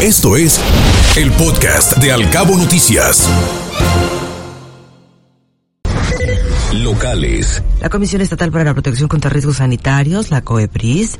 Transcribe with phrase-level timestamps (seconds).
[0.00, 0.60] Esto es
[1.16, 3.28] el podcast de Alcabo Noticias.
[6.72, 7.64] Locales.
[7.80, 11.18] La Comisión Estatal para la Protección contra Riesgos Sanitarios, la COEPRIS,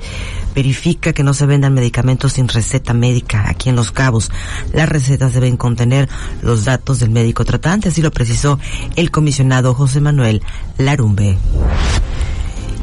[0.54, 4.30] verifica que no se vendan medicamentos sin receta médica aquí en Los Cabos.
[4.72, 6.08] Las recetas deben contener
[6.42, 8.60] los datos del médico tratante, así lo precisó
[8.94, 10.40] el comisionado José Manuel
[10.76, 11.36] Larumbe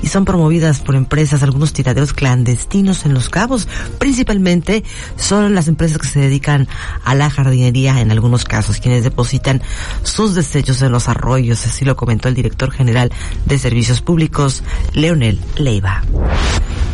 [0.06, 3.68] y son promovidas por empresas algunos tiraderos clandestinos en Los Cabos.
[3.98, 4.84] Principalmente
[5.18, 6.68] son las empresas que se dedican
[7.04, 9.64] a la jardinería en algunos casos, quienes depositan
[10.04, 13.12] sus desechos en los arroyos, así lo comentó el director general
[13.48, 16.04] de Servicios Públicos, Leonel Leiva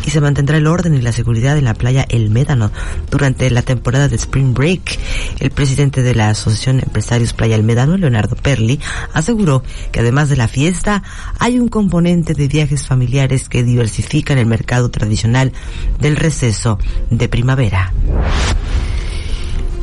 [0.04, 2.70] y se mantendrá el orden y la seguridad en la playa El Médano
[3.10, 4.98] durante la temporada de Spring Break.
[5.40, 8.80] El presidente de la Asociación Empresarios Playa El Médano, Leonardo Perli,
[9.12, 11.02] aseguró que además de la fiesta,
[11.38, 15.52] hay un componente de viajes familiares que diversifican el mercado tradicional
[16.00, 16.78] del receso
[17.10, 17.92] de primavera.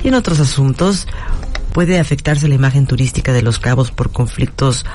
[0.04, 1.08] Y en otros asuntos,
[1.80, 4.86] puede afectarse la imagen turística de los cabos por conflictos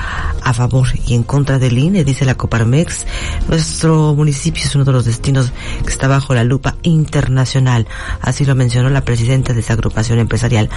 [0.42, 3.06] a favor y en contra del INE, dice la Coparmex.
[3.48, 5.50] Nuestro municipio es uno de los destinos
[5.82, 7.86] que está bajo la lupa internacional,
[8.20, 10.68] así lo mencionó la presidenta de esa agrupación empresarial,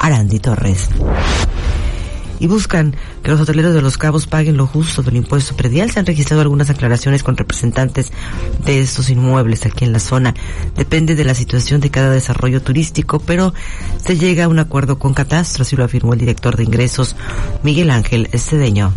[0.00, 0.88] Arandi Torres
[2.44, 5.90] y buscan que los hoteleros de Los Cabos paguen lo justo del impuesto predial.
[5.90, 8.12] Se han registrado algunas aclaraciones con representantes
[8.66, 10.34] de estos inmuebles aquí en la zona.
[10.76, 13.54] Depende de la situación de cada desarrollo turístico, pero
[13.96, 17.16] se llega a un acuerdo con Catastro, así lo afirmó el director de ingresos,
[17.62, 18.92] Miguel Ángel Estedeño.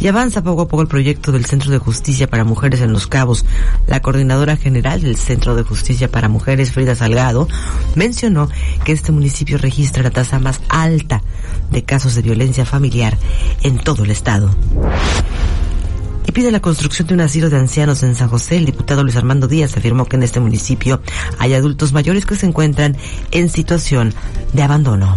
[0.00, 3.06] Y avanza poco a poco el proyecto del Centro de Justicia para Mujeres en Los
[3.06, 3.44] Cabos.
[3.86, 7.48] La coordinadora general del Centro de Justicia para Mujeres, Frida Salgado,
[7.94, 8.48] mencionó
[8.84, 11.22] que este municipio registra la tasa más alta
[11.70, 13.18] de casos de violencia familiar
[13.62, 14.50] en todo el estado
[16.26, 18.56] y pide la construcción de un asilo de ancianos en San José.
[18.56, 21.00] El diputado Luis Armando Díaz afirmó que en este municipio
[21.38, 22.96] hay adultos mayores que se encuentran
[23.32, 24.14] en situación
[24.52, 25.16] de abandono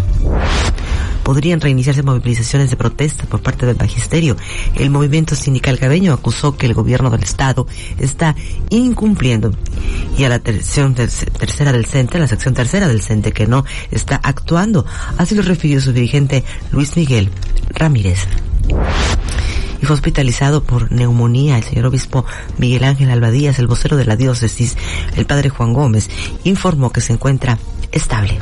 [1.23, 4.35] podrían reiniciarse movilizaciones de protesta por parte del magisterio.
[4.75, 7.67] El movimiento sindical cabeño acusó que el gobierno del estado
[7.97, 8.35] está
[8.69, 9.51] incumpliendo
[10.17, 14.85] y a la tercera del CENTE, la sección tercera del CENTE que no está actuando.
[15.17, 17.29] Así lo refirió su dirigente Luis Miguel
[17.69, 18.27] Ramírez
[19.81, 21.57] y fue hospitalizado por neumonía.
[21.57, 22.25] El señor obispo
[22.57, 24.77] Miguel Ángel Albadías, el vocero de la diócesis,
[25.17, 26.09] el padre Juan Gómez,
[26.45, 27.59] informó que se encuentra
[27.91, 28.41] estable.